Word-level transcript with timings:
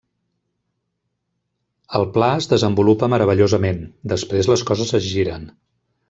El 1.99 2.07
pla 2.15 2.29
es 2.37 2.49
desenvolupa 2.53 3.09
meravellosament; 3.15 3.83
després 4.17 4.49
les 4.53 4.65
coses 4.71 4.95
es 5.01 5.07
giren. 5.11 5.47